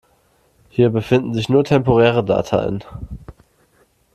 [0.71, 2.83] Hier befinden sich nur temporäre Dateien.